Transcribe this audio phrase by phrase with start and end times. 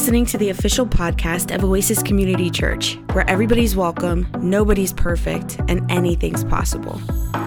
[0.00, 5.88] listening to the official podcast of Oasis Community Church, where everybody's welcome, nobody's perfect, and
[5.90, 6.98] anything's possible.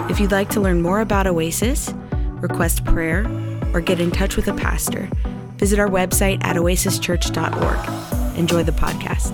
[0.07, 3.25] If you'd like to learn more about Oasis, request prayer,
[3.73, 5.09] or get in touch with a pastor,
[5.57, 8.37] visit our website at oasischurch.org.
[8.37, 9.33] Enjoy the podcast.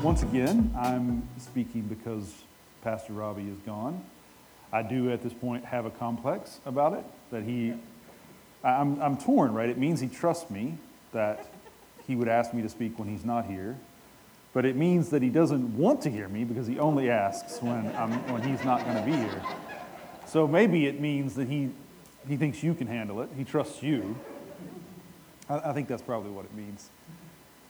[0.00, 2.44] Once again, I'm speaking because
[2.84, 4.00] Pastor Robbie is gone.
[4.72, 7.74] I do at this point have a complex about it that he
[8.62, 9.68] I'm, I'm torn, right?
[9.68, 10.78] It means he trusts me
[11.12, 11.46] that
[12.06, 13.78] he would ask me to speak when he's not here.
[14.52, 17.94] But it means that he doesn't want to hear me because he only asks when,
[17.96, 19.42] I'm, when he's not going to be here.
[20.26, 21.70] So maybe it means that he,
[22.28, 23.28] he thinks you can handle it.
[23.36, 24.16] He trusts you.
[25.48, 26.90] I, I think that's probably what it means.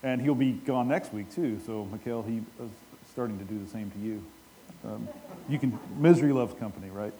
[0.03, 1.61] And he'll be gone next week too.
[1.67, 2.70] So, Mikhail, he is
[3.12, 4.25] starting to do the same to you.
[4.84, 5.07] Um,
[5.48, 7.12] you can, misery loves company, right?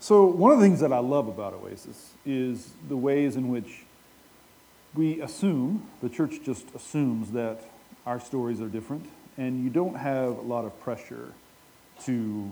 [0.00, 3.82] So, one of the things that I love about Oasis is the ways in which
[4.94, 7.68] we assume, the church just assumes that
[8.06, 11.32] our stories are different, and you don't have a lot of pressure
[12.04, 12.48] to,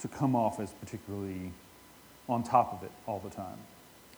[0.00, 1.50] to come off as particularly
[2.28, 3.56] on top of it all the time.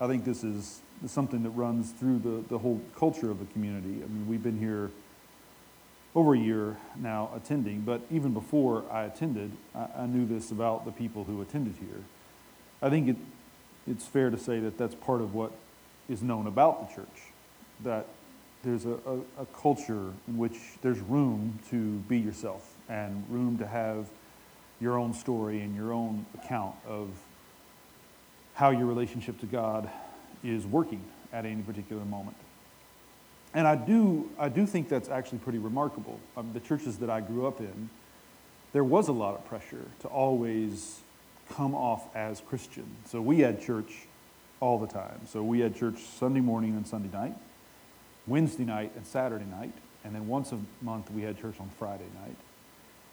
[0.00, 4.02] I think this is something that runs through the, the whole culture of the community.
[4.02, 4.90] I mean, we've been here
[6.12, 10.86] over a year now attending, but even before I attended, I, I knew this about
[10.86, 12.02] the people who attended here
[12.80, 13.16] I think it,
[13.86, 15.52] it's fair to say that that's part of what
[16.08, 17.32] is known about the church,
[17.82, 18.06] that
[18.62, 23.66] there's a, a, a, culture in which there's room to be yourself and room to
[23.66, 24.08] have
[24.80, 27.08] your own story and your own account of
[28.54, 29.88] how your relationship to God
[30.42, 32.36] is working at any particular moment.
[33.54, 36.18] And I do, I do think that's actually pretty remarkable.
[36.36, 37.90] Um, the churches that I grew up in,
[38.72, 41.00] there was a lot of pressure to always
[41.50, 42.86] come off as Christian.
[43.06, 44.06] So we had church
[44.60, 45.20] all the time.
[45.26, 47.36] So we had church Sunday morning and Sunday night,
[48.26, 49.72] Wednesday night and Saturday night,
[50.04, 52.36] and then once a month we had church on Friday night.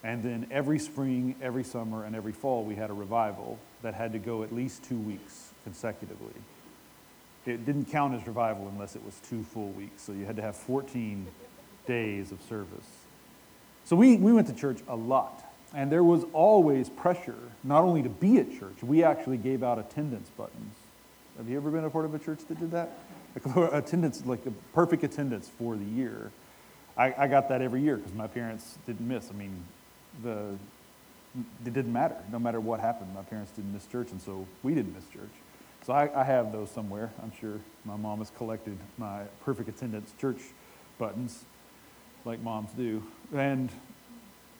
[0.03, 4.13] And then every spring, every summer, and every fall we had a revival that had
[4.13, 6.33] to go at least two weeks consecutively.
[7.45, 10.01] It didn't count as revival unless it was two full weeks.
[10.01, 11.27] So you had to have 14
[11.87, 12.87] days of service.
[13.83, 15.44] So we, we went to church a lot.
[15.75, 19.77] And there was always pressure, not only to be at church, we actually gave out
[19.77, 20.73] attendance buttons.
[21.37, 22.97] Have you ever been a part of a church that did that?
[23.73, 26.31] attendance, like a perfect attendance for the year.
[26.97, 29.29] I, I got that every year because my parents didn't miss.
[29.29, 29.65] I mean,
[30.23, 30.57] the,
[31.65, 32.15] it didn't matter.
[32.31, 35.31] No matter what happened, my parents didn't miss church, and so we didn't miss church.
[35.85, 37.11] So I, I have those somewhere.
[37.21, 40.39] I'm sure my mom has collected my perfect attendance church
[40.97, 41.43] buttons,
[42.23, 43.03] like moms do.
[43.33, 43.69] And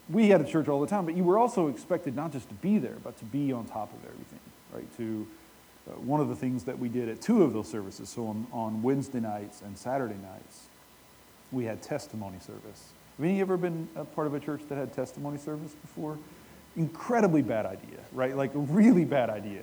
[0.10, 2.56] we had a church all the time, but you were also expected not just to
[2.56, 4.40] be there, but to be on top of everything,
[4.72, 4.98] right?
[4.98, 5.28] To
[5.88, 8.48] uh, one of the things that we did at two of those services, so on,
[8.52, 10.68] on Wednesday nights and Saturday nights,
[11.52, 12.90] we had testimony service.
[13.18, 16.18] Have any ever been a part of a church that had testimony service before?
[16.76, 18.36] Incredibly bad idea, right?
[18.36, 19.62] Like a really bad idea.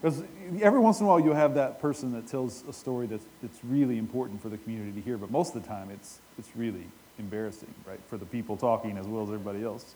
[0.00, 0.22] Because
[0.60, 3.58] every once in a while you'll have that person that tells a story that's, that's
[3.64, 6.86] really important for the community to hear, but most of the time it's, it's really
[7.18, 9.94] embarrassing, right, for the people talking as well as everybody else.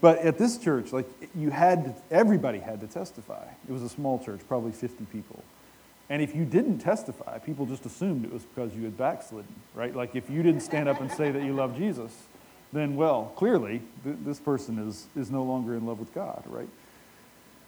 [0.00, 3.44] But at this church, like you had, to, everybody had to testify.
[3.68, 5.44] It was a small church, probably 50 people.
[6.10, 9.94] And if you didn't testify, people just assumed it was because you had backslidden, right?
[9.94, 12.12] Like if you didn't stand up and say that you love Jesus,
[12.72, 16.68] then well, clearly th- this person is, is no longer in love with God, right?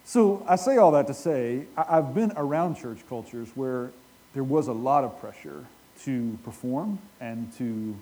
[0.03, 3.91] So I say all that to say I- I've been around church cultures where
[4.33, 5.65] there was a lot of pressure
[6.03, 7.95] to perform and to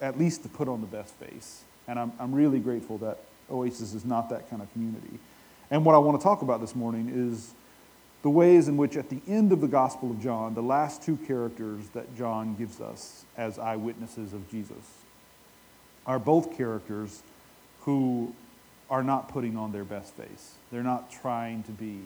[0.00, 1.62] at least to put on the best face.
[1.86, 3.18] And I'm, I'm really grateful that
[3.50, 5.18] Oasis is not that kind of community.
[5.70, 7.52] And what I want to talk about this morning is
[8.22, 11.16] the ways in which, at the end of the Gospel of John, the last two
[11.16, 14.76] characters that John gives us as eyewitnesses of Jesus
[16.06, 17.22] are both characters
[17.80, 18.34] who
[18.90, 20.54] are not putting on their best face.
[20.72, 22.00] They're not trying to be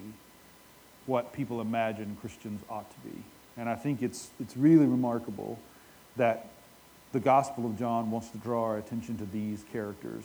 [1.07, 3.23] what people imagine Christians ought to be.
[3.57, 5.59] And I think it's, it's really remarkable
[6.17, 6.49] that
[7.13, 10.25] the Gospel of John wants to draw our attention to these characters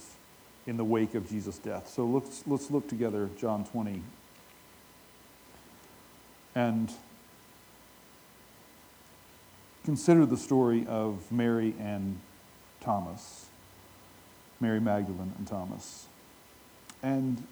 [0.66, 1.90] in the wake of Jesus' death.
[1.90, 4.02] So let's, let's look together, John 20.
[6.56, 6.92] And
[9.86, 12.20] consider the story of Mary and
[12.82, 13.48] Thomas,
[14.60, 16.08] Mary Magdalene and Thomas.
[17.04, 17.46] And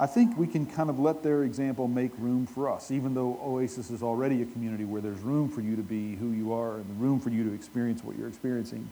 [0.00, 3.38] I think we can kind of let their example make room for us, even though
[3.44, 6.76] Oasis is already a community where there's room for you to be who you are
[6.76, 8.90] and room for you to experience what you're experiencing.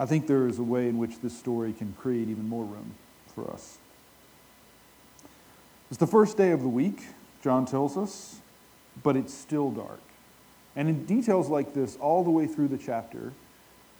[0.00, 2.94] I think there is a way in which this story can create even more room
[3.34, 3.76] for us.
[5.90, 7.02] It's the first day of the week,
[7.44, 8.40] John tells us,
[9.02, 10.00] but it's still dark.
[10.76, 13.34] And in details like this, all the way through the chapter,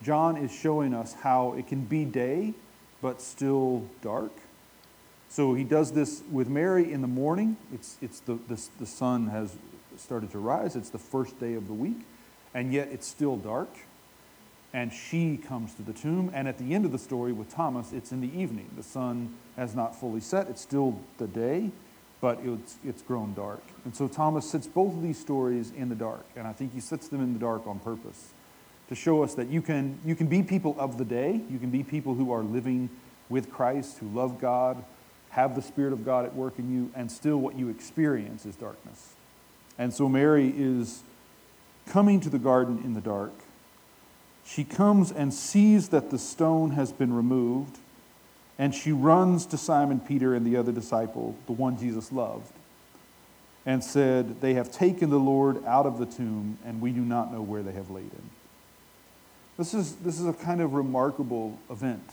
[0.03, 2.55] John is showing us how it can be day,
[3.03, 4.33] but still dark.
[5.37, 7.59] So he does this with Mary in the morning.
[7.71, 9.55] It's, it's the, the, the sun has
[9.99, 10.77] started to rise.
[10.77, 11.99] It's the first day of the week,
[12.55, 13.69] and yet it's still dark.
[14.73, 16.31] And she comes to the tomb.
[16.33, 18.71] And at the end of the story with Thomas, it's in the evening.
[18.79, 20.49] The sun has not fully set.
[20.49, 21.71] It's still the day,
[22.23, 23.63] but it's, it's grown dark.
[23.85, 26.25] And so Thomas sits both of these stories in the dark.
[26.35, 28.33] And I think he sits them in the dark on purpose
[28.89, 31.43] to show us that you can, you can be people of the day.
[31.51, 32.89] You can be people who are living
[33.29, 34.83] with Christ, who love God,
[35.37, 38.57] have the Spirit of God at work in you, and still what you experience is
[38.57, 39.13] darkness.
[39.77, 41.03] And so Mary is
[41.87, 43.35] coming to the garden in the dark.
[44.47, 47.77] She comes and sees that the stone has been removed,
[48.59, 52.55] and she runs to Simon Peter and the other disciple, the one Jesus loved,
[53.67, 57.31] and said, They have taken the Lord out of the tomb, and we do not
[57.31, 58.31] know where they have laid him.
[59.59, 62.09] This is, this is a kind of remarkable event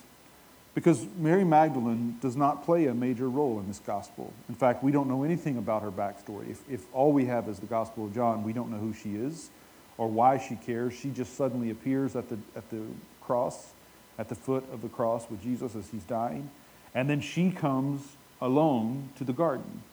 [0.76, 4.34] because Mary Magdalene does not play a major role in this gospel.
[4.50, 6.50] In fact, we don't know anything about her backstory.
[6.50, 9.16] If, if all we have is the Gospel of John, we don't know who she
[9.16, 9.50] is
[9.98, 10.94] or why she cares.
[10.94, 12.82] She just suddenly appears at the, at the
[13.22, 13.74] cross,
[14.18, 16.50] at the foot of the cross with Jesus as he's dying.
[16.96, 19.84] And then she comes alone to the garden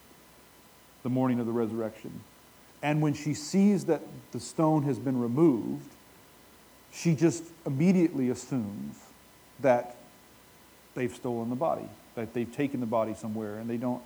[1.03, 2.21] the morning of the resurrection.
[2.83, 5.89] And when she sees that the stone has been removed,
[6.93, 8.97] she just immediately assumes
[9.61, 9.97] that
[10.95, 14.03] they've stolen the body, that they've taken the body somewhere and they don't,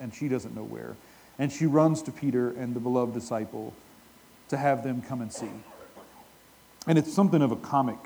[0.00, 0.96] and she doesn't know where.
[1.38, 3.74] And she runs to Peter and the beloved disciple
[4.48, 5.50] to have them come and see.
[6.86, 7.98] And it's something of a comic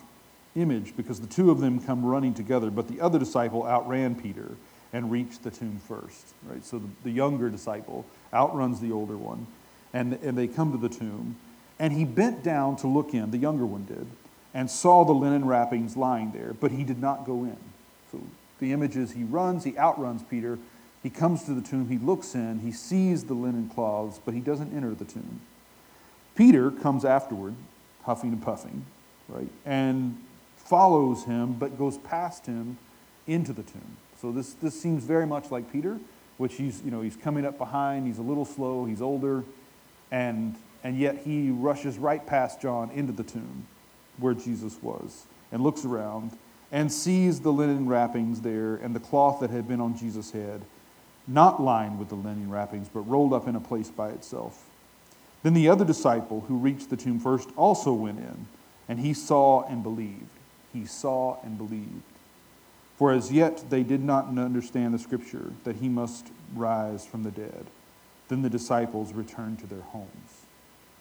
[0.55, 4.53] image because the two of them come running together, but the other disciple outran Peter
[4.93, 6.27] and reached the tomb first.
[6.45, 6.65] Right?
[6.65, 9.47] So the, the younger disciple outruns the older one,
[9.93, 11.37] and, and they come to the tomb.
[11.79, 14.07] And he bent down to look in, the younger one did,
[14.55, 17.59] and saw the linen wrappings lying there, but he did not go in.
[18.13, 18.21] So
[18.61, 20.59] the image is he runs, he outruns Peter,
[21.03, 24.41] he comes to the tomb, he looks in, he sees the linen cloths, but he
[24.41, 25.41] doesn't enter the tomb.
[26.35, 27.55] Peter comes afterward,
[28.05, 28.85] huffing and puffing,
[29.29, 30.19] right, and
[30.57, 32.79] follows him, but goes past him
[33.27, 33.97] into the tomb.
[34.21, 35.99] So this, this seems very much like Peter,
[36.37, 39.45] which he's, you know, he's coming up behind, he's a little slow, he's older,
[40.11, 43.67] and, and yet he rushes right past John into the tomb
[44.19, 46.37] where Jesus was and looks around
[46.71, 50.63] and sees the linen wrappings there and the cloth that had been on Jesus' head,
[51.27, 54.65] not lined with the linen wrappings, but rolled up in a place by itself.
[55.43, 58.47] Then the other disciple who reached the tomb first also went in,
[58.89, 60.27] and he saw and believed.
[60.73, 62.03] He saw and believed.
[62.97, 67.31] For as yet they did not understand the scripture that he must rise from the
[67.31, 67.67] dead.
[68.29, 70.47] Then the disciples returned to their homes.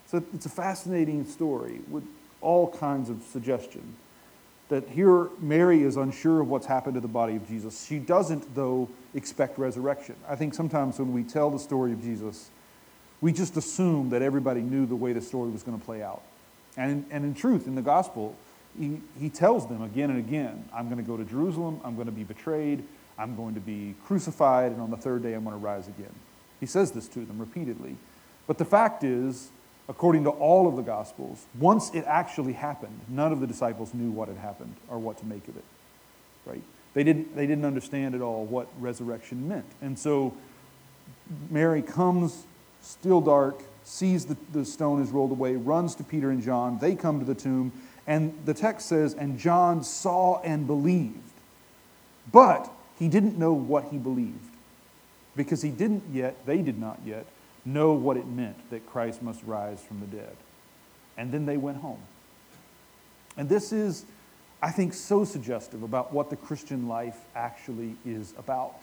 [0.05, 2.03] So it's a fascinating story with
[2.39, 3.95] all kinds of suggestion.
[4.69, 7.85] That here Mary is unsure of what's happened to the body of Jesus.
[7.85, 10.15] She doesn't, though, expect resurrection.
[10.27, 12.49] I think sometimes when we tell the story of Jesus,
[13.21, 16.21] we just assume that everybody knew the way the story was going to play out.
[16.75, 18.35] And and in truth, in the gospel,
[18.77, 22.07] he, he tells them again and again I'm going to go to Jerusalem, I'm going
[22.07, 22.83] to be betrayed,
[23.17, 26.13] I'm going to be crucified, and on the third day I'm going to rise again.
[26.59, 27.97] He says this to them repeatedly.
[28.45, 29.49] But the fact is,
[29.89, 34.11] according to all of the Gospels, once it actually happened, none of the disciples knew
[34.11, 35.63] what had happened or what to make of it.
[36.45, 36.63] Right?
[36.93, 39.65] They didn't, they didn't understand at all what resurrection meant.
[39.81, 40.33] And so
[41.49, 42.45] Mary comes,
[42.81, 46.79] still dark, sees the, the stone is rolled away, runs to Peter and John.
[46.79, 47.71] They come to the tomb,
[48.05, 51.21] and the text says, And John saw and believed.
[52.31, 54.55] But he didn't know what he believed
[55.35, 57.25] because he didn't yet, they did not yet,
[57.67, 60.35] know what it meant that Christ must rise from the dead.
[61.17, 61.99] And then they went home.
[63.35, 64.05] And this is,
[64.61, 68.75] I think, so suggestive about what the Christian life actually is about.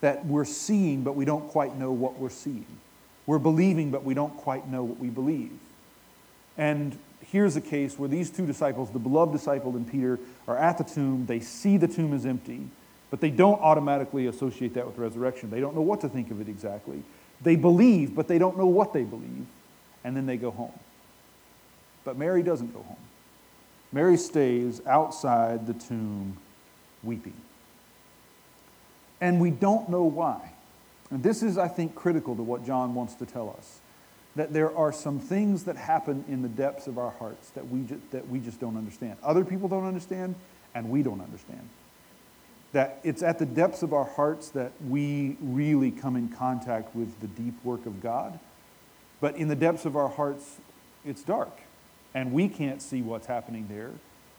[0.00, 2.66] That we're seeing, but we don't quite know what we're seeing.
[3.26, 5.52] We're believing, but we don't quite know what we believe.
[6.56, 6.98] And
[7.30, 10.84] here's a case where these two disciples, the beloved disciple and Peter, are at the
[10.84, 11.26] tomb.
[11.26, 12.68] They see the tomb is empty,
[13.10, 15.50] but they don't automatically associate that with resurrection.
[15.50, 17.02] They don't know what to think of it exactly.
[17.42, 19.46] They believe, but they don't know what they believe.
[20.04, 20.78] And then they go home.
[22.04, 22.96] But Mary doesn't go home.
[23.92, 26.36] Mary stays outside the tomb
[27.02, 27.34] weeping.
[29.20, 30.52] And we don't know why.
[31.10, 33.80] And this is, I think, critical to what John wants to tell us
[34.36, 37.82] that there are some things that happen in the depths of our hearts that we,
[37.82, 39.16] ju- that we just don't understand.
[39.22, 40.36] Other people don't understand,
[40.74, 41.68] and we don't understand
[42.72, 47.18] that it's at the depths of our hearts that we really come in contact with
[47.20, 48.38] the deep work of God.
[49.20, 50.56] but in the depths of our hearts,
[51.04, 51.60] it's dark.
[52.14, 53.92] And we can't see what's happening there,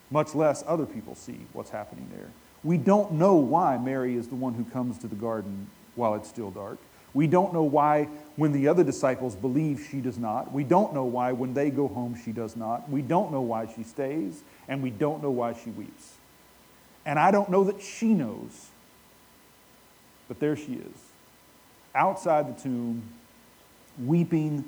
[0.09, 2.29] much less other people see what's happening there.
[2.63, 6.27] We don't know why Mary is the one who comes to the garden while it's
[6.27, 6.79] still dark.
[7.13, 8.07] We don't know why,
[8.37, 10.51] when the other disciples believe, she does not.
[10.51, 12.89] We don't know why, when they go home, she does not.
[12.89, 16.13] We don't know why she stays, and we don't know why she weeps.
[17.05, 18.67] And I don't know that she knows.
[20.27, 20.97] But there she is,
[21.93, 23.03] outside the tomb,
[24.01, 24.63] weeping,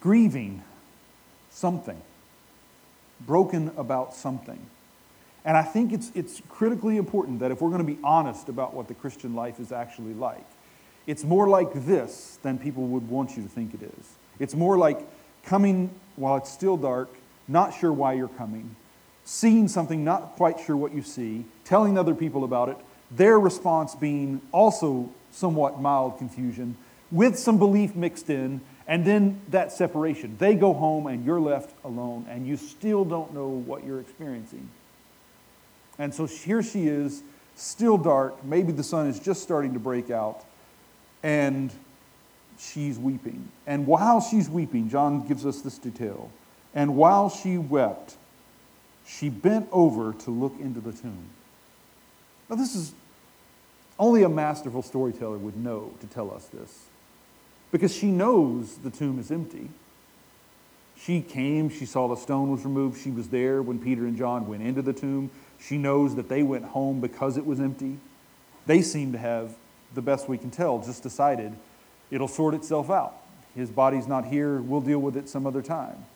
[0.00, 0.62] grieving
[1.50, 2.00] something,
[3.20, 4.64] broken about something.
[5.44, 8.74] And I think it's, it's critically important that if we're going to be honest about
[8.74, 10.46] what the Christian life is actually like,
[11.06, 14.08] it's more like this than people would want you to think it is.
[14.38, 15.00] It's more like
[15.44, 17.10] coming while it's still dark,
[17.48, 18.76] not sure why you're coming,
[19.24, 22.76] seeing something, not quite sure what you see, telling other people about it,
[23.10, 26.76] their response being also somewhat mild confusion,
[27.10, 30.36] with some belief mixed in, and then that separation.
[30.38, 34.68] They go home and you're left alone, and you still don't know what you're experiencing.
[35.98, 37.22] And so here she is,
[37.54, 38.42] still dark.
[38.44, 40.44] Maybe the sun is just starting to break out,
[41.22, 41.70] and
[42.58, 43.48] she's weeping.
[43.66, 46.30] And while she's weeping, John gives us this detail.
[46.74, 48.16] And while she wept,
[49.18, 51.24] she bent over to look into the tomb.
[52.48, 52.92] Now, this is
[53.98, 56.86] only a masterful storyteller would know to tell us this
[57.70, 59.68] because she knows the tomb is empty.
[60.96, 64.46] She came, she saw the stone was removed, she was there when Peter and John
[64.46, 65.30] went into the tomb.
[65.58, 67.98] She knows that they went home because it was empty.
[68.66, 69.56] They seem to have,
[69.94, 71.54] the best we can tell, just decided
[72.10, 73.14] it'll sort itself out.
[73.54, 76.06] His body's not here, we'll deal with it some other time.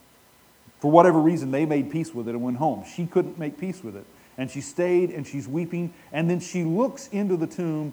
[0.81, 2.85] For whatever reason, they made peace with it and went home.
[2.95, 4.05] She couldn't make peace with it.
[4.39, 5.95] And she stayed and she's weeping.
[6.13, 7.93] And then she looks into the tomb,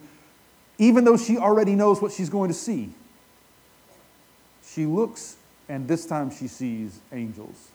[0.78, 2.92] even though she already knows what she's going to see.
[4.66, 5.38] She looks,
[5.70, 7.70] and this time she sees angels.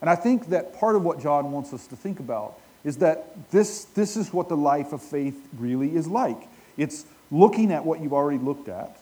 [0.00, 3.50] And I think that part of what John wants us to think about is that
[3.50, 6.48] this, this is what the life of faith really is like.
[6.76, 8.98] It's looking at what you've already looked at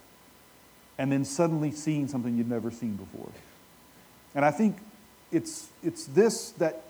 [0.99, 3.31] and then suddenly seeing something you've never seen before.
[4.35, 4.79] And I think
[5.33, 6.83] it's, it's this that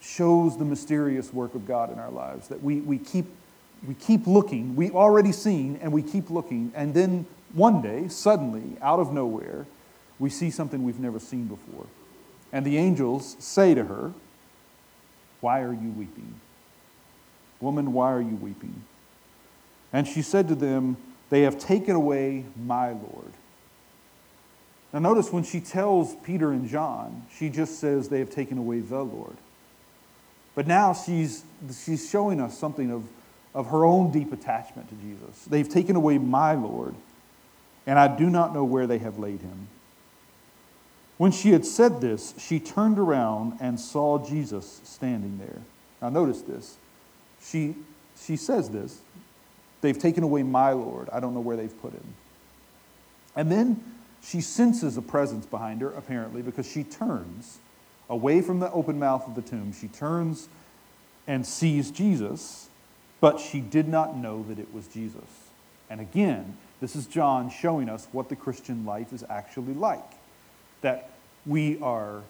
[0.00, 3.26] shows the mysterious work of God in our lives, that we, we, keep,
[3.86, 4.76] we keep looking.
[4.76, 6.72] We've already seen and we keep looking.
[6.74, 9.66] And then one day, suddenly, out of nowhere,
[10.18, 11.86] we see something we've never seen before.
[12.52, 14.12] And the angels say to her,
[15.40, 16.40] Why are you weeping?
[17.60, 18.82] Woman, why are you weeping?
[19.92, 20.96] And she said to them,
[21.30, 23.32] They have taken away my Lord.
[24.92, 28.80] Now, notice when she tells Peter and John, she just says, They have taken away
[28.80, 29.36] the Lord.
[30.54, 31.44] But now she's,
[31.84, 33.04] she's showing us something of,
[33.54, 35.44] of her own deep attachment to Jesus.
[35.44, 36.94] They've taken away my Lord,
[37.86, 39.68] and I do not know where they have laid him.
[41.18, 45.60] When she had said this, she turned around and saw Jesus standing there.
[46.00, 46.76] Now, notice this.
[47.42, 47.74] She,
[48.18, 49.00] she says this
[49.80, 51.08] They've taken away my Lord.
[51.10, 52.14] I don't know where they've put him.
[53.34, 53.95] And then
[54.26, 57.58] she senses a presence behind her, apparently, because she turns
[58.10, 59.72] away from the open mouth of the tomb.
[59.72, 60.48] She turns
[61.26, 62.68] and sees Jesus,
[63.20, 65.50] but she did not know that it was Jesus.
[65.88, 70.12] And again, this is John showing us what the Christian life is actually like
[70.82, 71.10] that
[71.46, 72.22] we are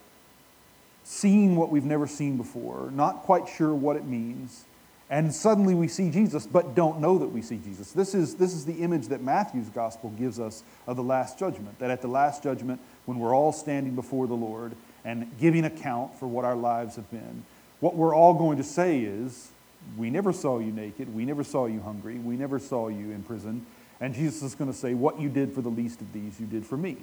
[1.02, 4.64] seeing what we've never seen before, not quite sure what it means,
[5.08, 7.92] and suddenly we see Jesus, but don't know that we see Jesus.
[7.92, 11.78] This is, this is the image that Matthew's gospel gives us of the last judgment.
[11.78, 16.18] That at the last judgment, when we're all standing before the Lord and giving account
[16.18, 17.44] for what our lives have been,
[17.78, 19.50] what we're all going to say is,
[19.96, 21.14] We never saw you naked.
[21.14, 22.18] We never saw you hungry.
[22.18, 23.64] We never saw you in prison.
[24.00, 26.46] And Jesus is going to say, What you did for the least of these, you
[26.46, 26.96] did for me.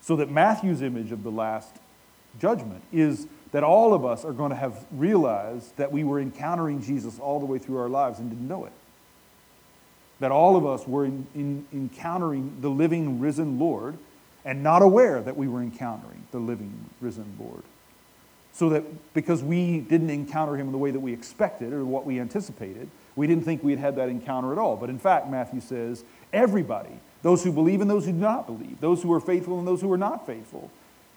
[0.00, 1.74] So that Matthew's image of the last
[2.40, 6.82] judgment is that all of us are going to have realized that we were encountering
[6.82, 8.72] Jesus all the way through our lives and didn't know it.
[10.20, 13.98] That all of us were in, in, encountering the living, risen Lord
[14.44, 17.62] and not aware that we were encountering the living, risen Lord.
[18.52, 22.04] So that because we didn't encounter him in the way that we expected or what
[22.04, 24.76] we anticipated, we didn't think we'd had that encounter at all.
[24.76, 28.80] But in fact, Matthew says, everybody those who believe and those who do not believe,
[28.80, 30.70] those who are faithful and those who are not faithful.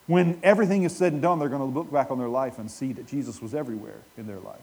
[0.07, 2.69] When everything is said and done, they're going to look back on their life and
[2.69, 4.59] see that Jesus was everywhere in their life.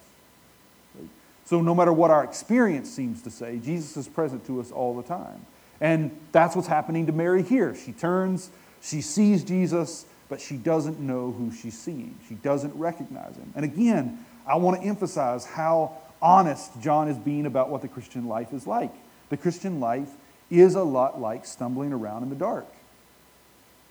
[1.44, 4.96] So, no matter what our experience seems to say, Jesus is present to us all
[4.96, 5.44] the time.
[5.80, 7.74] And that's what's happening to Mary here.
[7.74, 12.16] She turns, she sees Jesus, but she doesn't know who she's seeing.
[12.28, 13.52] She doesn't recognize him.
[13.56, 18.28] And again, I want to emphasize how honest John is being about what the Christian
[18.28, 18.92] life is like.
[19.28, 20.10] The Christian life
[20.50, 22.66] is a lot like stumbling around in the dark.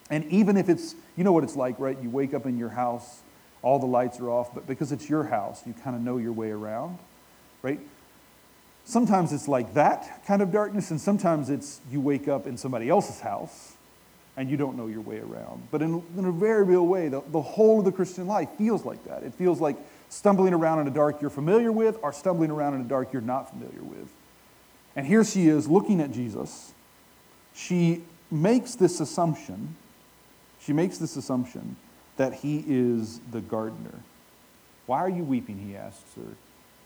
[0.10, 1.96] And even if it's, you know what it's like, right?
[2.02, 3.22] You wake up in your house,
[3.62, 6.34] all the lights are off, but because it's your house, you kind of know your
[6.34, 6.98] way around,
[7.62, 7.80] right?
[8.86, 12.90] Sometimes it's like that kind of darkness, and sometimes it's you wake up in somebody
[12.90, 13.74] else's house
[14.36, 15.68] and you don't know your way around.
[15.70, 18.84] But in, in a very real way, the, the whole of the Christian life feels
[18.84, 19.22] like that.
[19.22, 19.78] It feels like
[20.10, 23.22] stumbling around in a dark you're familiar with or stumbling around in a dark you're
[23.22, 24.12] not familiar with.
[24.96, 26.74] And here she is looking at Jesus.
[27.54, 28.02] She
[28.32, 29.76] makes this assumption.
[30.64, 31.76] She makes this assumption
[32.18, 34.00] that he is the gardener.
[34.86, 35.58] Why are you weeping?
[35.58, 36.36] He asks her.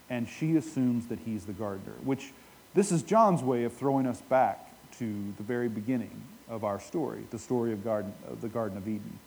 [0.09, 2.31] And she assumes that he's the gardener, which
[2.73, 7.23] this is John's way of throwing us back to the very beginning of our story,
[7.31, 9.19] the story of, garden, of the Garden of Eden.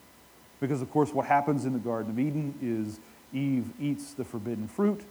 [0.61, 3.01] Because, of course, what happens in the Garden of Eden is
[3.33, 5.03] Eve eats the forbidden fruit,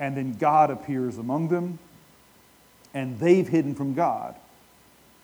[0.00, 1.78] and then God appears among them,
[2.92, 4.34] and they've hidden from God.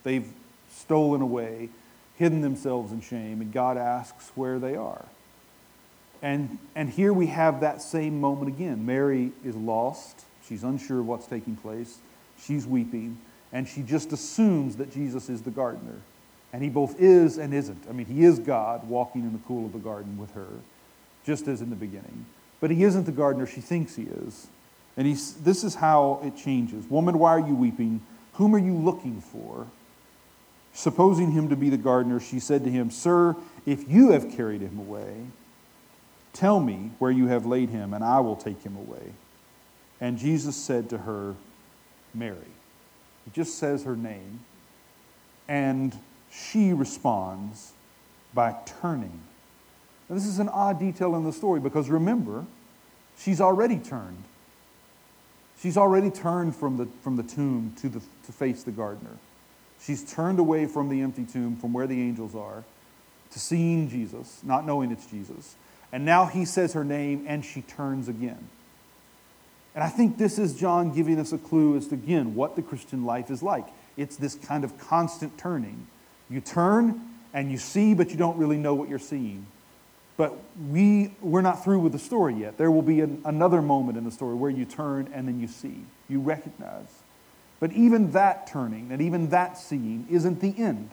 [0.02, 0.30] They've
[0.70, 1.70] stolen away,
[2.20, 5.06] hidden themselves in shame, and God asks where they are.
[6.20, 8.84] And, and here we have that same moment again.
[8.84, 10.26] Mary is lost.
[10.46, 11.96] She's unsure of what's taking place.
[12.38, 13.16] She's weeping,
[13.54, 15.96] and she just assumes that Jesus is the gardener.
[16.52, 17.86] And he both is and isn't.
[17.88, 20.48] I mean, he is God walking in the cool of the garden with her,
[21.24, 22.26] just as in the beginning.
[22.60, 24.48] But he isn't the gardener she thinks he is.
[24.98, 26.84] And he's, this is how it changes.
[26.90, 28.02] Woman, why are you weeping?
[28.34, 29.68] Whom are you looking for?
[30.72, 33.36] Supposing him to be the gardener, she said to him, Sir,
[33.66, 35.26] if you have carried him away,
[36.32, 39.12] tell me where you have laid him, and I will take him away.
[40.00, 41.34] And Jesus said to her,
[42.14, 42.36] Mary.
[43.24, 44.40] He just says her name.
[45.48, 45.98] And
[46.30, 47.72] she responds
[48.32, 49.20] by turning.
[50.08, 52.44] Now, this is an odd detail in the story because remember,
[53.18, 54.24] she's already turned.
[55.60, 59.18] She's already turned from the, from the tomb to, the, to face the gardener.
[59.80, 62.64] She's turned away from the empty tomb, from where the angels are,
[63.32, 65.54] to seeing Jesus, not knowing it's Jesus.
[65.92, 68.48] And now he says her name and she turns again.
[69.74, 72.62] And I think this is John giving us a clue as to, again, what the
[72.62, 73.66] Christian life is like.
[73.96, 75.86] It's this kind of constant turning.
[76.28, 77.00] You turn
[77.32, 79.46] and you see, but you don't really know what you're seeing.
[80.16, 80.36] But
[80.68, 82.58] we, we're not through with the story yet.
[82.58, 85.46] There will be an, another moment in the story where you turn and then you
[85.46, 86.88] see, you recognize.
[87.60, 90.90] But even that turning and even that seeing isn't the end,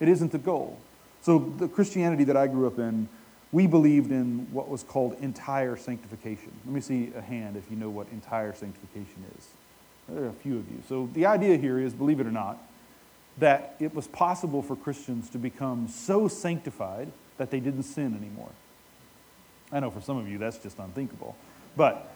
[0.00, 0.80] it isn't the goal.
[1.20, 3.08] So, the Christianity that I grew up in,
[3.52, 6.50] we believed in what was called entire sanctification.
[6.64, 9.48] Let me see a hand if you know what entire sanctification is.
[10.08, 10.82] There are a few of you.
[10.88, 12.58] So, the idea here is, believe it or not,
[13.38, 18.50] that it was possible for Christians to become so sanctified that they didn't sin anymore.
[19.70, 21.36] I know for some of you that's just unthinkable.
[21.76, 22.11] But,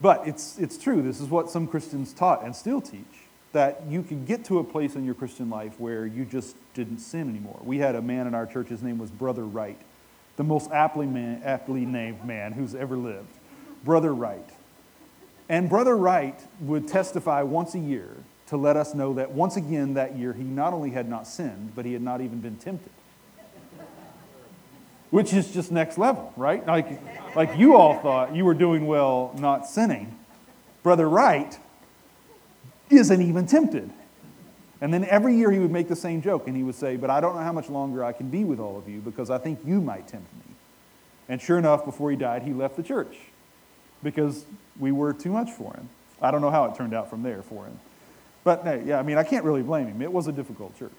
[0.00, 1.02] but it's, it's true.
[1.02, 3.04] This is what some Christians taught and still teach
[3.52, 6.98] that you could get to a place in your Christian life where you just didn't
[6.98, 7.58] sin anymore.
[7.62, 9.78] We had a man in our church, his name was Brother Wright,
[10.36, 13.28] the most aptly, man, aptly named man who's ever lived.
[13.84, 14.48] Brother Wright.
[15.48, 18.08] And Brother Wright would testify once a year
[18.46, 21.72] to let us know that once again that year he not only had not sinned,
[21.74, 22.92] but he had not even been tempted.
[25.10, 26.64] Which is just next level, right?
[26.66, 27.00] Like,
[27.34, 30.16] like you all thought you were doing well not sinning.
[30.82, 31.58] Brother Wright
[32.90, 33.90] isn't even tempted.
[34.80, 37.10] And then every year he would make the same joke and he would say, But
[37.10, 39.38] I don't know how much longer I can be with all of you because I
[39.38, 40.54] think you might tempt me.
[41.28, 43.16] And sure enough, before he died, he left the church
[44.02, 44.44] because
[44.78, 45.88] we were too much for him.
[46.22, 47.78] I don't know how it turned out from there for him.
[48.42, 50.02] But yeah, I mean, I can't really blame him.
[50.02, 50.92] It was a difficult church.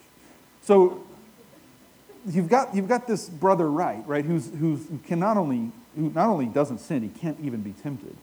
[0.62, 1.04] So
[2.28, 6.10] you've got, you've got this brother Wright, right, who's, who's, who can not only, who
[6.10, 8.16] not only doesn't sin, he can't even be tempted.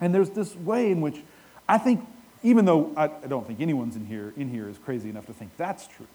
[0.00, 1.20] And there's this way in which
[1.68, 2.06] I think,
[2.42, 5.32] even though I, I don't think anyone's in here, in here is crazy enough to
[5.32, 6.06] think that's true,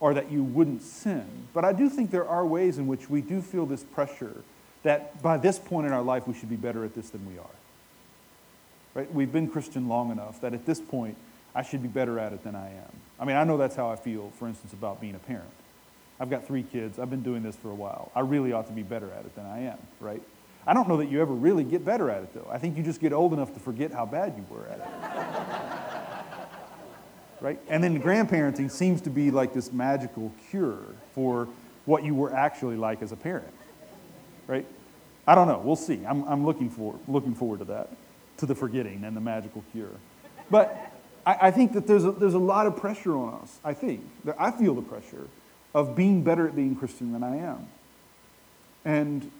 [0.00, 3.20] or that you wouldn't sin, but I do think there are ways in which we
[3.20, 4.34] do feel this pressure
[4.82, 7.38] that by this point in our life we should be better at this than we
[7.38, 7.56] are.
[8.92, 9.12] Right?
[9.12, 11.16] We've been Christian long enough that at this point
[11.54, 12.92] I should be better at it than I am.
[13.18, 15.50] I mean, I know that's how I feel, for instance, about being a parent.
[16.20, 16.98] I've got three kids.
[16.98, 18.12] I've been doing this for a while.
[18.14, 20.22] I really ought to be better at it than I am, right?
[20.66, 22.48] I don't know that you ever really get better at it, though.
[22.50, 25.84] I think you just get old enough to forget how bad you were at it.
[27.40, 27.60] right?
[27.68, 30.78] And then grandparenting seems to be like this magical cure
[31.14, 31.48] for
[31.84, 33.52] what you were actually like as a parent,
[34.46, 34.66] right?
[35.26, 35.60] I don't know.
[35.62, 36.04] We'll see.
[36.06, 37.90] I'm, I'm looking, for, looking forward to that,
[38.38, 39.90] to the forgetting and the magical cure.
[40.50, 40.92] But
[41.26, 44.08] I, I think that there's a, there's a lot of pressure on us, I think.
[44.38, 45.28] I feel the pressure
[45.74, 47.66] of being better at being Christian than I am.
[48.84, 49.30] And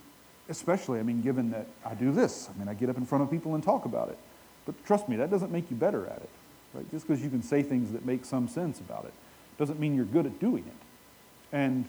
[0.49, 3.25] especially, I mean, given that I do this, I mean, I get up in front
[3.25, 4.19] of people and talk about it.
[4.67, 6.31] But trust me, that doesn't make you better at it,
[6.73, 6.91] right?
[6.91, 9.13] Just because you can say things that make some sense about it
[9.59, 11.57] doesn't mean you're good at doing it.
[11.57, 11.85] And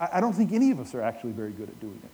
[0.00, 2.10] I, I don't think any of us are actually very good at doing it.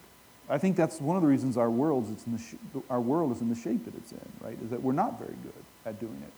[0.50, 3.32] I think that's one of the reasons our, world's it's in the sh- our world
[3.32, 4.56] is in the shape that it's in, right?
[4.62, 6.32] Is that we're not very good at doing it.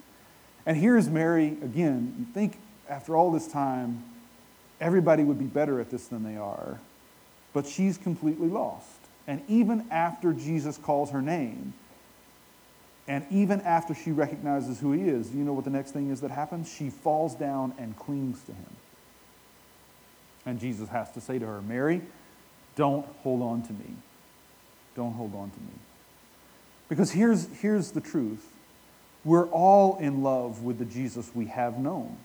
[0.67, 2.15] And here's Mary again.
[2.19, 4.03] You think after all this time,
[4.81, 6.81] everybody would be better at this than they are,
[7.53, 8.87] but she's completely lost.
[9.27, 11.75] And even after Jesus calls her name,
[13.07, 16.21] and even after she recognizes who he is, you know what the next thing is
[16.21, 16.73] that happens?
[16.73, 18.77] She falls down and clings to him.
[20.47, 22.03] And Jesus has to say to her, Mary,
[22.77, 23.97] don't hold on to me.
[24.95, 25.73] Don't hold on to me.
[26.89, 28.47] Because here's, here's the truth
[29.25, 32.17] we're all in love with the Jesus we have known.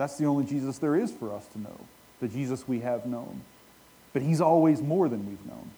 [0.00, 1.78] That's the only Jesus there is for us to know,
[2.22, 3.42] the Jesus we have known.
[4.14, 5.72] But he's always more than we've known.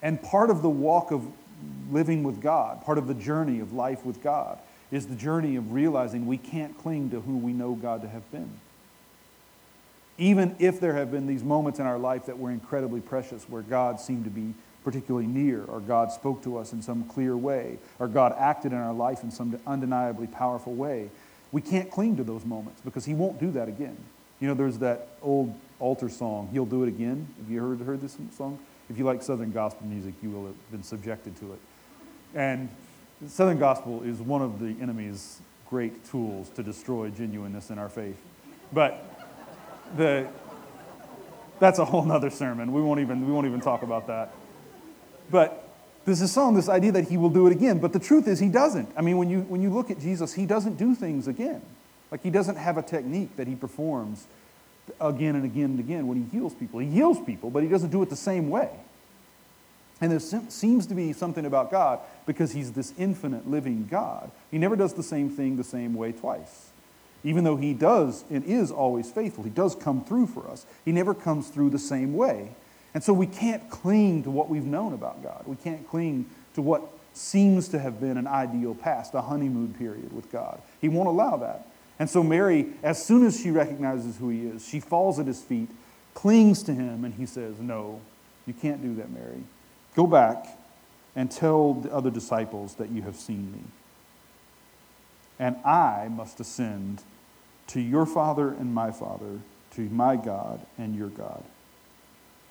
[0.00, 1.26] And part of the walk of
[1.90, 4.60] living with God, part of the journey of life with God,
[4.92, 8.30] is the journey of realizing we can't cling to who we know God to have
[8.30, 8.48] been.
[10.16, 13.62] Even if there have been these moments in our life that were incredibly precious, where
[13.62, 17.78] God seemed to be particularly near, or God spoke to us in some clear way,
[17.98, 21.10] or God acted in our life in some undeniably powerful way,
[21.52, 23.96] we can't cling to those moments because He won't do that again.
[24.40, 27.26] You know, there's that old altar song, He'll Do It Again.
[27.40, 28.58] Have you heard, heard this song?
[28.90, 31.58] If you like Southern gospel music, you will have been subjected to it.
[32.34, 32.68] And
[33.26, 38.16] Southern gospel is one of the enemy's great tools to destroy genuineness in our faith.
[38.72, 39.04] But
[39.96, 40.28] the,
[41.58, 42.72] that's a whole other sermon.
[42.72, 44.32] We won't, even, we won't even talk about that.
[45.30, 45.67] But
[46.08, 47.78] there's a song, this idea that he will do it again.
[47.78, 48.88] But the truth is, he doesn't.
[48.96, 51.60] I mean, when you, when you look at Jesus, he doesn't do things again.
[52.10, 54.26] Like, he doesn't have a technique that he performs
[55.00, 56.80] again and again and again when he heals people.
[56.80, 58.70] He heals people, but he doesn't do it the same way.
[60.00, 64.30] And there seems to be something about God because he's this infinite living God.
[64.50, 66.70] He never does the same thing the same way twice.
[67.24, 70.64] Even though he does and is always faithful, he does come through for us.
[70.84, 72.52] He never comes through the same way.
[72.94, 75.42] And so we can't cling to what we've known about God.
[75.46, 80.12] We can't cling to what seems to have been an ideal past, a honeymoon period
[80.12, 80.60] with God.
[80.80, 81.68] He won't allow that.
[81.98, 85.42] And so Mary, as soon as she recognizes who he is, she falls at his
[85.42, 85.68] feet,
[86.14, 88.00] clings to him, and he says, No,
[88.46, 89.42] you can't do that, Mary.
[89.96, 90.58] Go back
[91.16, 93.60] and tell the other disciples that you have seen me.
[95.40, 97.02] And I must ascend
[97.68, 99.40] to your Father and my Father,
[99.74, 101.42] to my God and your God.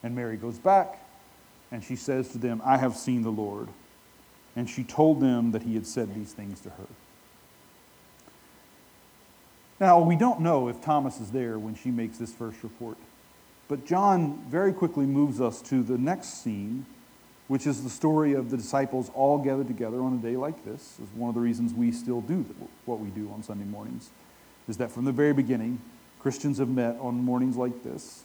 [0.04, 1.04] And Mary goes back
[1.72, 3.68] and she says to them, I have seen the Lord.
[4.56, 6.88] And she told them that he had said these things to her.
[9.80, 12.98] Now, we don't know if Thomas is there when she makes this first report.
[13.68, 16.86] But John very quickly moves us to the next scene,
[17.48, 20.98] which is the story of the disciples all gathered together on a day like this.
[21.04, 22.44] Is one of the reasons we still do
[22.86, 24.10] what we do on Sunday mornings.
[24.68, 25.80] Is that from the very beginning,
[26.20, 28.24] Christians have met on mornings like this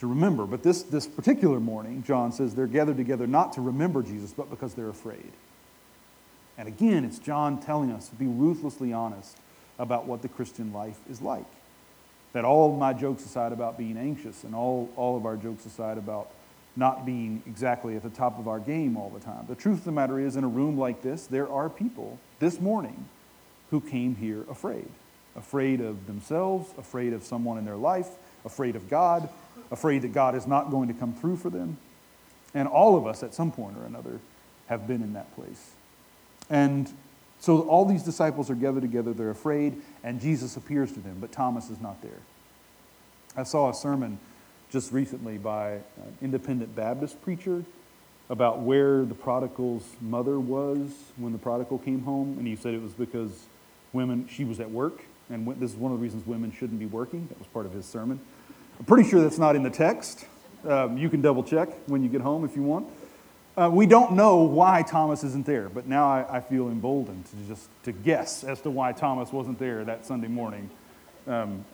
[0.00, 0.46] to remember.
[0.46, 4.50] But this, this particular morning, John says they're gathered together not to remember Jesus, but
[4.50, 5.30] because they're afraid.
[6.58, 9.36] And again, it's John telling us to be ruthlessly honest
[9.78, 11.46] about what the Christian life is like.
[12.32, 15.98] That all my jokes aside about being anxious and all, all of our jokes aside
[15.98, 16.30] about
[16.76, 19.44] not being exactly at the top of our game all the time.
[19.48, 22.60] The truth of the matter is, in a room like this, there are people this
[22.60, 23.08] morning
[23.70, 24.88] who came here afraid.
[25.36, 28.08] Afraid of themselves, afraid of someone in their life,
[28.44, 29.28] afraid of God,
[29.70, 31.78] afraid that God is not going to come through for them.
[32.54, 34.18] And all of us, at some point or another,
[34.66, 35.72] have been in that place.
[36.48, 36.92] And
[37.38, 41.32] so all these disciples are gathered together, they're afraid, and Jesus appears to them, but
[41.32, 42.20] Thomas is not there.
[43.36, 44.18] I saw a sermon
[44.70, 47.64] just recently by an independent Baptist preacher
[48.28, 52.82] about where the prodigal's mother was when the prodigal came home, and he said it
[52.82, 53.46] was because
[53.92, 56.86] women, she was at work, and this is one of the reasons women shouldn't be
[56.86, 57.26] working.
[57.28, 58.20] That was part of his sermon.
[58.80, 60.24] I'm pretty sure that's not in the text.
[60.64, 62.88] Um, you can double check when you get home if you want.
[63.54, 67.36] Uh, we don't know why Thomas isn't there, but now I, I, feel emboldened to
[67.46, 70.70] just to guess as to why Thomas wasn't there that Sunday morning.
[71.26, 71.66] Um,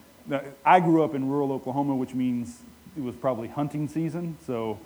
[0.64, 2.59] I grew up in rural Oklahoma, which means
[2.97, 4.77] it was probably hunting season, so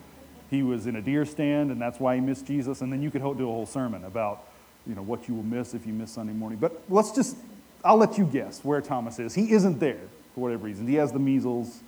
[0.51, 2.83] he was in a deer stand, and that's why he missed Jesus.
[2.83, 4.45] And then you could do a whole sermon about
[4.87, 6.59] you know what you will miss if you miss Sunday morning.
[6.59, 7.39] But let's just
[7.83, 9.35] I'll let you guess where Thomas is.
[9.35, 10.03] He isn't there
[10.35, 10.87] for whatever reason.
[10.87, 11.81] He has the measles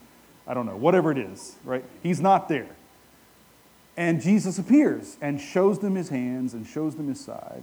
[0.47, 1.85] I don't know, whatever it is, right?
[2.03, 2.69] He's not there.
[3.97, 7.63] And Jesus appears and shows them his hands and shows them his side,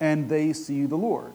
[0.00, 1.32] and they see the Lord.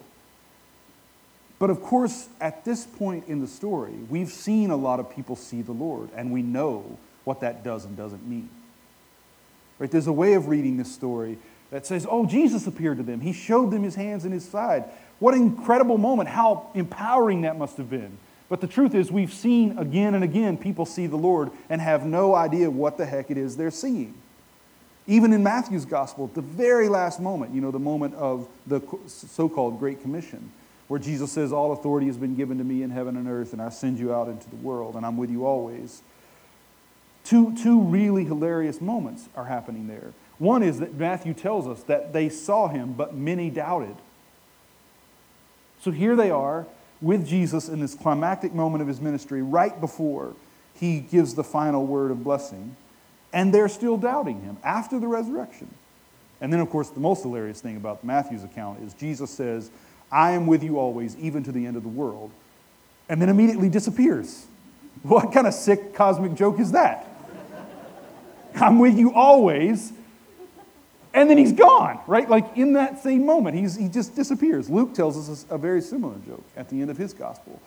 [1.60, 5.36] But of course, at this point in the story, we've seen a lot of people
[5.36, 8.50] see the Lord, and we know what that does and doesn't mean.
[9.80, 9.90] Right?
[9.90, 11.38] There's a way of reading this story
[11.70, 13.22] that says, oh, Jesus appeared to them.
[13.22, 14.86] He showed them his hands and his side.
[15.20, 16.30] What an incredible moment.
[16.30, 18.18] How empowering that must have been.
[18.54, 22.06] But the truth is, we've seen again and again people see the Lord and have
[22.06, 24.14] no idea what the heck it is they're seeing.
[25.08, 29.50] Even in Matthew's gospel, the very last moment, you know, the moment of the so
[29.50, 30.52] called Great Commission,
[30.88, 33.60] where Jesus says, All authority has been given to me in heaven and earth, and
[33.60, 36.04] I send you out into the world, and I'm with you always.
[37.24, 40.14] Two, two really hilarious moments are happening there.
[40.38, 43.96] One is that Matthew tells us that they saw him, but many doubted.
[45.82, 46.68] So here they are
[47.04, 50.34] with Jesus in this climactic moment of his ministry, right before
[50.74, 52.76] he gives the final word of blessing
[53.34, 55.68] and they're still doubting him after the resurrection.
[56.40, 59.72] And then, of course, the most hilarious thing about Matthew's account is Jesus says,
[60.12, 62.32] I am with you always, even to the end of the world,
[63.10, 64.46] and then immediately disappears.
[65.02, 67.08] What kind of sick cosmic joke is that?
[68.56, 69.92] I'm with you always,
[71.14, 72.28] and then he's gone, right?
[72.30, 74.70] Like in that same moment, he's, he just disappears.
[74.70, 77.62] Luke tells us a, very similar joke at the end of his gospel.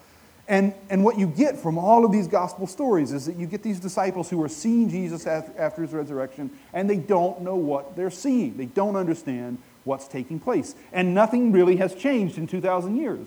[0.48, 3.62] And, and what you get from all of these gospel stories is that you get
[3.62, 7.96] these disciples who are seeing Jesus after, after his resurrection, and they don't know what
[7.96, 8.56] they're seeing.
[8.56, 10.74] They don't understand what's taking place.
[10.92, 13.26] And nothing really has changed in 2,000 years.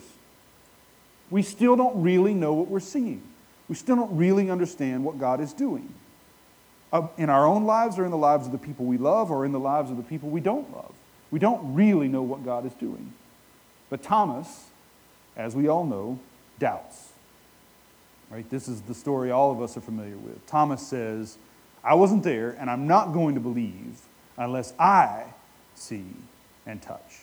[1.30, 3.22] We still don't really know what we're seeing.
[3.68, 5.94] We still don't really understand what God is doing.
[7.18, 9.52] In our own lives, or in the lives of the people we love, or in
[9.52, 10.94] the lives of the people we don't love.
[11.32, 13.14] We don't really know what God is doing.
[13.90, 14.66] But Thomas,
[15.38, 16.20] as we all know,
[16.58, 17.10] doubts.
[18.32, 18.48] Right?
[18.50, 20.46] This is the story all of us are familiar with.
[20.48, 21.38] Thomas says,
[21.84, 24.02] I wasn't there, and I'm not going to believe
[24.38, 25.26] unless I
[25.76, 26.06] see
[26.66, 27.22] and touch.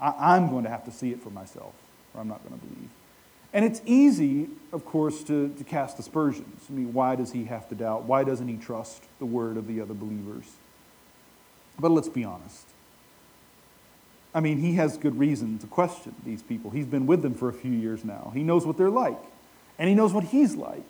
[0.00, 1.74] I, am going to have to see it for myself,
[2.14, 2.90] or I'm not going to believe.
[3.52, 6.66] And it's easy, of course, to, to cast aspersions.
[6.68, 8.04] I mean, why does he have to doubt?
[8.04, 10.44] Why doesn't he trust the word of the other believers?
[11.78, 12.66] But let's be honest.
[14.34, 16.70] I mean, he has good reason to question these people.
[16.70, 18.30] He's been with them for a few years now.
[18.34, 19.18] He knows what they're like
[19.78, 20.84] and he knows what he's like.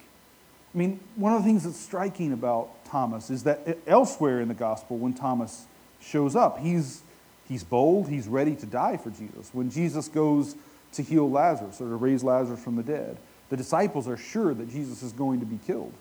[0.74, 4.54] I mean, one of the things that's striking about Thomas is that elsewhere in the
[4.54, 5.66] gospel, when Thomas
[6.00, 7.02] shows up, he's,
[7.48, 9.50] he's bold, he's ready to die for Jesus.
[9.52, 10.56] When Jesus goes
[10.92, 13.18] to heal Lazarus or to raise Lazarus from the dead,
[13.50, 15.92] the disciples are sure that Jesus is going to be killed.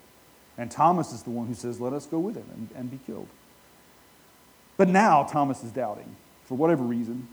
[0.58, 3.00] And Thomas is the one who says, Let us go with him and, and be
[3.06, 3.28] killed.
[4.76, 7.28] But now Thomas is doubting, for whatever reason,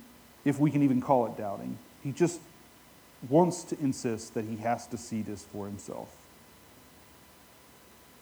[0.44, 1.78] if we can even call it doubting.
[2.02, 2.40] He just
[3.28, 6.14] wants to insist that he has to see this for himself.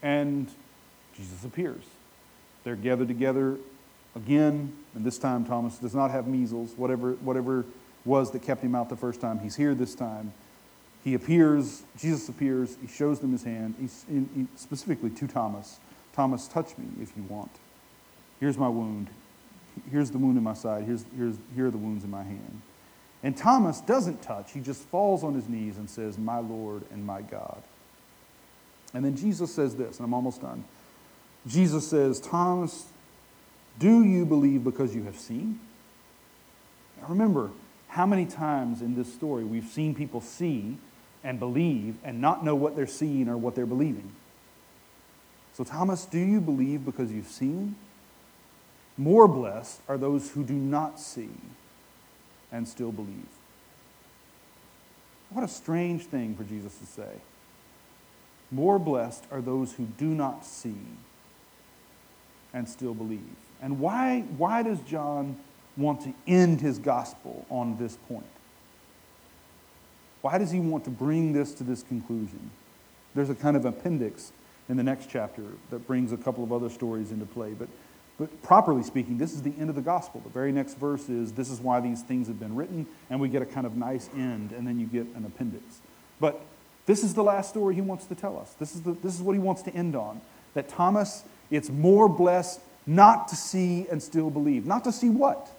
[0.03, 0.49] And
[1.17, 1.83] Jesus appears.
[2.65, 3.59] They're gathered together
[4.15, 7.65] again, and this time Thomas does not have measles, whatever, whatever
[8.05, 9.39] was that kept him out the first time.
[9.39, 10.33] He's here this time.
[11.05, 13.75] He appears, Jesus appears, he shows them his hand,
[14.09, 15.81] in, specifically to Thomas.
[16.13, 17.51] Thomas, touch me if you want.
[18.39, 19.09] Here's my wound.
[19.91, 20.85] Here's the wound in my side.
[20.85, 22.63] Here's, here's, here are the wounds in my hand.
[23.25, 27.05] And Thomas doesn't touch, he just falls on his knees and says, My Lord and
[27.05, 27.63] my God.
[28.95, 30.65] And then Jesus says this, and I'm almost done.
[31.47, 32.87] Jesus says, Thomas,
[33.79, 35.61] do you believe because you have seen?
[37.01, 37.51] Now remember
[37.93, 40.79] how many times in this story we've seen people see
[41.23, 44.11] and believe and not know what they're seeing or what they're believing.
[45.53, 47.77] So, Thomas, do you believe because you've seen?
[48.97, 51.29] More blessed are those who do not see
[52.51, 53.29] and still believe.
[55.29, 57.21] What a strange thing for Jesus to say.
[58.51, 60.81] More blessed are those who do not see
[62.55, 63.21] and still believe.
[63.61, 65.37] And why, why does John
[65.77, 68.27] want to end his gospel on this point?
[70.21, 72.51] Why does he want to bring this to this conclusion?
[73.15, 74.33] There's a kind of appendix
[74.69, 77.53] in the next chapter that brings a couple of other stories into play.
[77.53, 77.69] But
[78.19, 80.21] but properly speaking, this is the end of the gospel.
[80.21, 83.29] The very next verse is, This is why these things have been written, and we
[83.29, 85.81] get a kind of nice end, and then you get an appendix.
[86.21, 86.41] But
[86.87, 88.55] this is the last story he wants to tell us.
[88.61, 90.21] This is, the, this is what he wants to end on.
[90.55, 94.67] That Thomas, it's more blessed not to see and still believe.
[94.67, 95.51] Not to see what?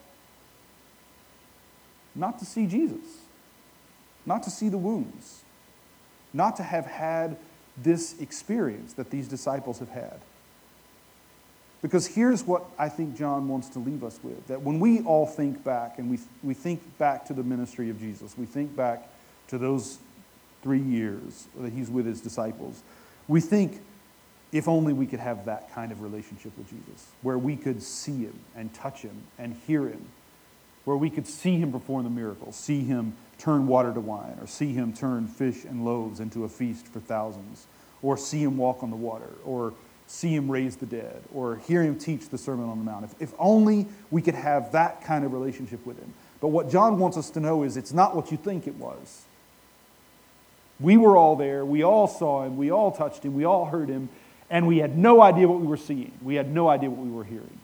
[2.15, 3.21] Not to see Jesus.
[4.25, 5.43] Not to see the wounds.
[6.33, 7.37] Not to have had
[7.77, 10.19] this experience that these disciples have had.
[11.81, 15.25] Because here's what I think John wants to leave us with that when we all
[15.25, 19.09] think back and we, we think back to the ministry of Jesus, we think back
[19.49, 19.97] to those
[20.61, 22.81] three years that he's with his disciples,
[23.27, 23.81] we think
[24.53, 28.23] if only we could have that kind of relationship with Jesus, where we could see
[28.23, 30.05] him and touch him and hear him,
[30.85, 34.47] where we could see him perform the miracles, see him turn water to wine, or
[34.47, 37.67] see him turn fish and loaves into a feast for thousands,
[38.01, 39.73] or see him walk on the water, or
[40.07, 43.05] see him raise the dead or hear him teach the Sermon on the Mount.
[43.05, 46.13] If, if only we could have that kind of relationship with him.
[46.39, 49.23] But what John wants us to know is it's not what you think it was.
[50.79, 51.65] We were all there.
[51.65, 52.57] We all saw him.
[52.57, 53.33] We all touched him.
[53.33, 54.09] We all heard him.
[54.49, 56.11] And we had no idea what we were seeing.
[56.21, 57.59] We had no idea what we were hearing.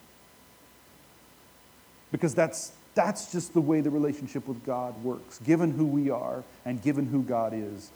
[2.11, 6.43] Because that's, that's just the way the relationship with God works, given who we are
[6.65, 7.91] and given who God is.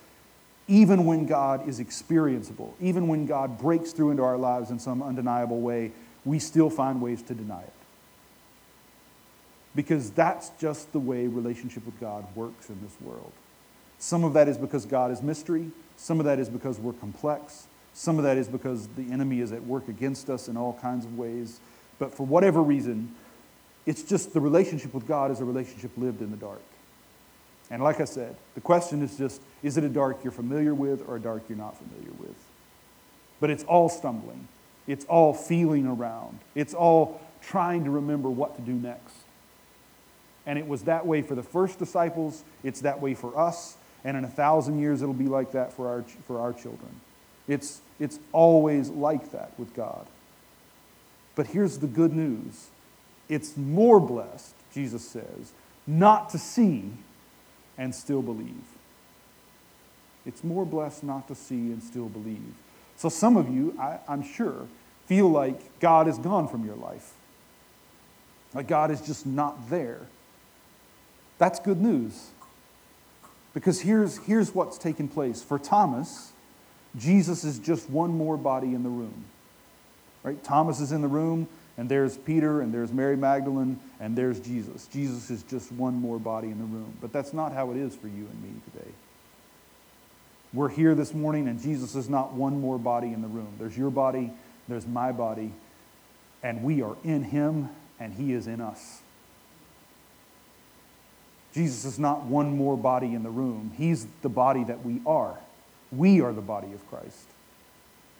[0.70, 5.04] Even when God is experienceable, even when God breaks through into our lives in some
[5.04, 5.92] undeniable way,
[6.24, 7.74] we still find ways to deny it.
[9.76, 13.34] Because that's just the way relationship with God works in this world.
[14.00, 17.68] Some of that is because God is mystery, some of that is because we're complex,
[17.94, 21.04] some of that is because the enemy is at work against us in all kinds
[21.04, 21.60] of ways.
[22.00, 23.14] But for whatever reason,
[23.86, 26.62] it's just the relationship with God is a relationship lived in the dark.
[27.70, 31.08] And like I said, the question is just is it a dark you're familiar with
[31.08, 32.36] or a dark you're not familiar with?
[33.40, 34.48] But it's all stumbling,
[34.88, 39.16] it's all feeling around, it's all trying to remember what to do next.
[40.46, 44.18] And it was that way for the first disciples, it's that way for us, and
[44.18, 47.00] in a thousand years it'll be like that for our, for our children.
[47.48, 50.06] It's, it's always like that with God.
[51.36, 52.68] But here's the good news
[53.34, 55.54] it's more blessed, Jesus says,
[55.88, 56.92] not to see
[57.78, 58.64] and still believe.
[60.26, 62.54] It's more blessed not to see and still believe.
[62.96, 64.68] So some of you, I, I'm sure,
[65.08, 67.14] feel like God is gone from your life.
[68.54, 70.00] Like God is just not there.
[71.40, 72.30] That's good news.
[73.54, 75.42] Because here's, here's what's taken place.
[75.44, 76.32] For Thomas,
[76.96, 79.26] Jesus is just one more body in the room.
[80.24, 80.42] Right?
[80.44, 84.88] Thomas is in the room, and there's Peter, and there's Mary Magdalene, and there's Jesus.
[84.88, 86.94] Jesus is just one more body in the room.
[87.02, 88.92] But that's not how it is for you and me today.
[90.54, 93.54] We're here this morning, and Jesus is not one more body in the room.
[93.58, 94.32] There's your body,
[94.68, 95.52] there's my body,
[96.44, 99.02] and we are in him, and he is in us.
[101.54, 103.72] Jesus is not one more body in the room.
[103.78, 105.38] He's the body that we are.
[105.92, 107.26] We are the body of Christ.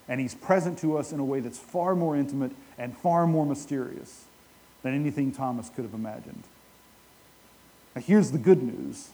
[0.08, 3.46] And he's present to us in a way that's far more intimate and far more
[3.46, 4.24] mysterious
[4.82, 6.42] than anything Thomas could have imagined.
[7.94, 9.10] Now, here's the good news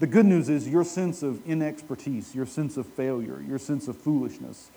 [0.00, 3.96] the good news is your sense of inexpertise, your sense of failure, your sense of
[3.96, 4.70] foolishness.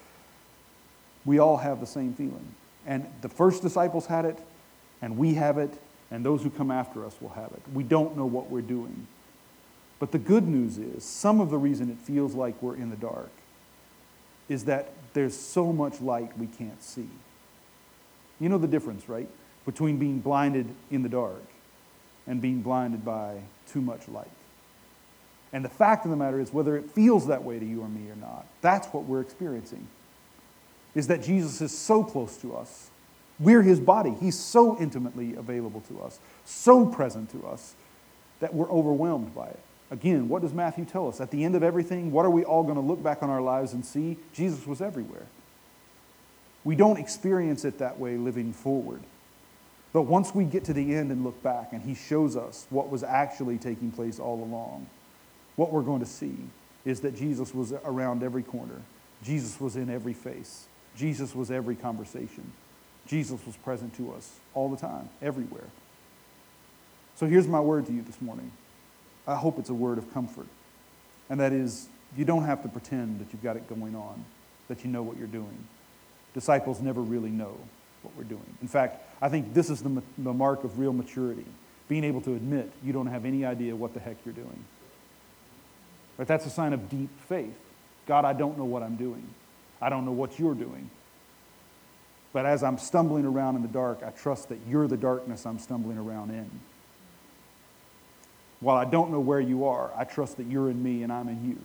[1.26, 2.56] We all have the same feeling.
[2.88, 4.40] And the first disciples had it,
[5.00, 5.72] and we have it,
[6.10, 7.62] and those who come after us will have it.
[7.72, 9.06] We don't know what we're doing.
[10.00, 12.96] But the good news is, some of the reason it feels like we're in the
[12.96, 13.30] dark
[14.50, 17.10] is that there's so much light we can't see.
[18.40, 19.30] You know the difference, right?
[19.66, 21.44] Between being blinded in the dark
[22.28, 24.32] and being blinded by too much light.
[25.54, 27.90] And the fact of the matter is, whether it feels that way to you or
[27.90, 29.88] me or not, that's what we're experiencing.
[30.96, 32.90] Is that Jesus is so close to us
[33.42, 34.16] we're his body.
[34.20, 37.74] He's so intimately available to us, so present to us,
[38.40, 39.60] that we're overwhelmed by it.
[39.92, 41.20] Again, what does Matthew tell us?
[41.20, 43.42] At the end of everything, what are we all going to look back on our
[43.42, 44.18] lives and see?
[44.34, 45.28] Jesus was everywhere.
[46.64, 49.02] We don't experience it that way living forward.
[49.92, 52.90] But once we get to the end and look back and he shows us what
[52.90, 54.88] was actually taking place all along,
[55.58, 56.38] what we're going to see
[56.86, 58.82] is that Jesus was around every corner.
[59.24, 60.68] Jesus was in every face.
[60.96, 62.54] Jesus was every conversation.
[63.08, 65.68] Jesus was present to us all the time, everywhere.
[67.16, 68.52] So here's my word to you this morning.
[69.28, 70.48] I hope it's a word of comfort.
[71.30, 74.26] And that is, you don't have to pretend that you've got it going on,
[74.68, 75.66] that you know what you're doing.
[76.34, 77.58] Disciples never really know
[78.02, 78.58] what we're doing.
[78.62, 81.46] In fact, I think this is the, the mark of real maturity
[81.88, 84.64] being able to admit you don't have any idea what the heck you're doing.
[86.18, 87.54] But that's a sign of deep faith.
[88.08, 89.28] God, I don't know what I'm doing.
[89.82, 90.90] I don't know what you're doing.
[92.34, 95.60] But as I'm stumbling around in the dark, I trust that you're the darkness I'm
[95.60, 96.50] stumbling around in.
[98.62, 101.28] While I don't know where you are, I trust that you're in me and I'm
[101.28, 101.58] in you.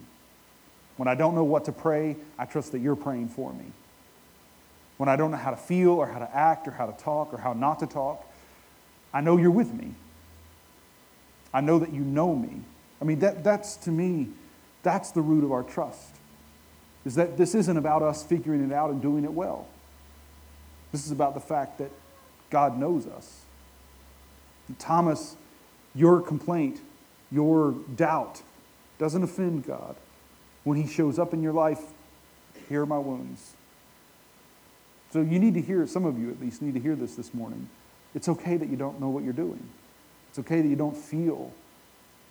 [0.96, 3.66] When I don't know what to pray, I trust that you're praying for me.
[4.96, 7.34] When I don't know how to feel or how to act or how to talk
[7.34, 8.26] or how not to talk,
[9.12, 9.94] I know you're with me.
[11.52, 12.62] I know that you know me.
[13.00, 14.28] I mean, that, that's to me,
[14.82, 16.16] that's the root of our trust.
[17.04, 19.68] Is that this isn't about us figuring it out and doing it well.
[20.92, 21.90] This is about the fact that
[22.48, 23.42] God knows us.
[24.78, 25.36] Thomas,
[25.96, 26.80] your complaint,
[27.32, 28.42] your doubt
[28.98, 29.96] doesn't offend God.
[30.62, 31.80] When He shows up in your life,
[32.68, 33.54] here are my wounds.
[35.12, 37.32] So you need to hear, some of you at least need to hear this this
[37.32, 37.68] morning.
[38.14, 39.68] It's okay that you don't know what you're doing.
[40.28, 41.52] It's okay that you don't feel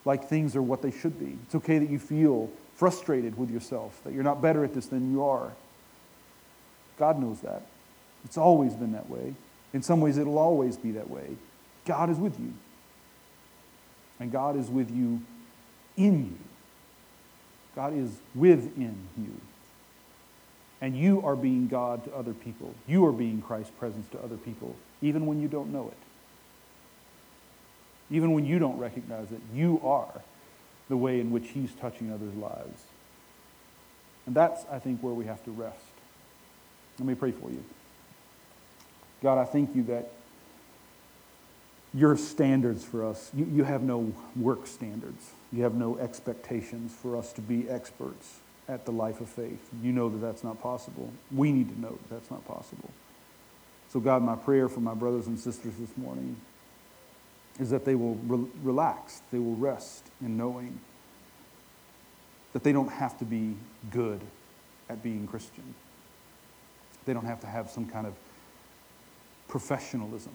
[0.04, 1.38] like things are what they should be.
[1.46, 5.12] It's okay that you feel frustrated with yourself, that you're not better at this than
[5.12, 5.54] you are.
[7.00, 7.64] God knows that.
[8.24, 9.34] It's always been that way.
[9.74, 11.38] In some ways, it'll always be that way.
[11.86, 12.54] God is with you.
[14.20, 15.22] And God is with you
[15.98, 16.38] in you.
[17.76, 19.40] God is within you.
[20.82, 22.74] And you are being God to other people.
[22.88, 25.98] You are being Christ's presence to other people, even when you don't know it.
[28.14, 30.22] Even when you don't recognize it, you are
[30.90, 32.84] the way in which He's touching others' lives.
[34.26, 35.80] And that's, I think, where we have to rest.
[37.00, 37.64] Let me pray for you.
[39.24, 40.12] God, I thank you that
[41.96, 45.32] your standards for us, you, you have no work standards.
[45.54, 49.70] You have no expectations for us to be experts at the life of faith.
[49.82, 51.12] You know that that's not possible.
[51.32, 52.90] We need to know that that's not possible.
[53.90, 56.36] So, God, my prayer for my brothers and sisters this morning
[57.60, 60.80] is that they will re- relax, they will rest in knowing
[62.52, 63.56] that they don't have to be
[63.92, 64.20] good
[64.90, 65.74] at being Christian.
[67.06, 68.14] They don't have to have some kind of
[69.48, 70.34] professionalism,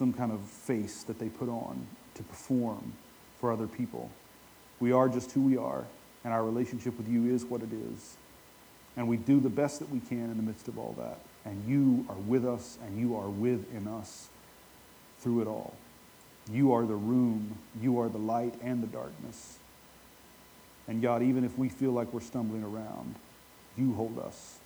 [0.00, 2.94] some kind of face that they put on to perform
[3.38, 4.08] for other people.
[4.80, 5.84] We are just who we are,
[6.24, 8.16] and our relationship with you is what it is.
[8.96, 11.18] And we do the best that we can in the midst of all that.
[11.44, 14.30] And you are with us, and you are within us
[15.18, 15.74] through it all.
[16.50, 19.58] You are the room, you are the light and the darkness.
[20.88, 23.16] And God, even if we feel like we're stumbling around,
[23.76, 24.60] you hold us.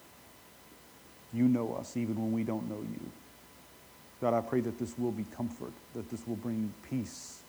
[1.32, 3.11] You know us even when we don't know you.
[4.24, 7.42] God, I pray that this will be comfort, that this will bring peace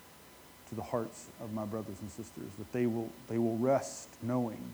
[0.67, 4.73] to the hearts of my brothers and sisters, that they will, they will rest knowing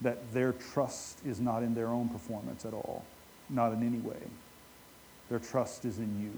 [0.00, 3.04] that their trust is not in their own performance at all,
[3.48, 4.18] not in any way.
[5.28, 6.32] Their trust is in you.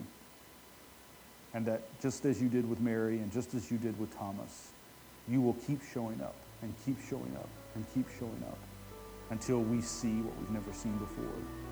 [1.54, 4.72] And that just as you did with Mary and just as you did with Thomas,
[5.26, 8.58] you will keep showing up and keep showing up and keep showing up
[9.30, 11.71] until we see what we've never seen before.